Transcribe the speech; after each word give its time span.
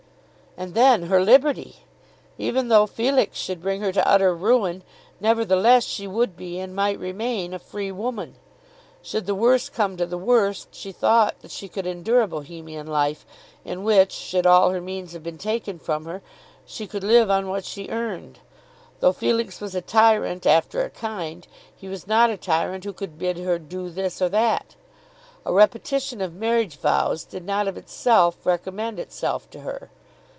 And 0.57 0.73
then 0.73 1.03
her 1.03 1.23
liberty! 1.23 1.77
Even 2.37 2.67
though 2.67 2.85
Felix 2.85 3.37
should 3.37 3.61
bring 3.61 3.79
her 3.79 3.93
to 3.93 4.05
utter 4.07 4.35
ruin, 4.35 4.83
nevertheless 5.21 5.85
she 5.85 6.07
would 6.07 6.35
be 6.35 6.59
and 6.59 6.75
might 6.75 6.99
remain 6.99 7.53
a 7.53 7.57
free 7.57 7.89
woman. 7.89 8.35
Should 9.01 9.27
the 9.27 9.33
worse 9.33 9.69
come 9.69 9.95
to 9.95 10.05
the 10.05 10.17
worst 10.17 10.75
she 10.75 10.91
thought 10.91 11.39
that 11.39 11.51
she 11.51 11.69
could 11.69 11.87
endure 11.87 12.21
a 12.23 12.27
Bohemian 12.27 12.85
life 12.87 13.25
in 13.63 13.85
which, 13.85 14.11
should 14.11 14.45
all 14.45 14.71
her 14.71 14.81
means 14.81 15.13
have 15.13 15.23
been 15.23 15.37
taken 15.37 15.79
from 15.79 16.03
her, 16.03 16.21
she 16.65 16.85
could 16.85 17.03
live 17.05 17.29
on 17.31 17.47
what 17.47 17.63
she 17.63 17.87
earned. 17.87 18.39
Though 18.99 19.13
Felix 19.13 19.61
was 19.61 19.73
a 19.73 19.79
tyrant 19.81 20.45
after 20.45 20.83
a 20.83 20.89
kind, 20.89 21.47
he 21.73 21.87
was 21.87 22.07
not 22.07 22.29
a 22.29 22.35
tyrant 22.35 22.83
who 22.83 22.91
could 22.91 23.17
bid 23.17 23.37
her 23.37 23.57
do 23.57 23.89
this 23.89 24.21
or 24.21 24.27
that. 24.29 24.75
A 25.45 25.53
repetition 25.53 26.19
of 26.19 26.33
marriage 26.35 26.75
vows 26.75 27.23
did 27.23 27.45
not 27.45 27.69
of 27.69 27.77
itself 27.77 28.45
recommend 28.45 28.99
itself 28.99 29.49
to 29.51 29.61
her. 29.61 29.89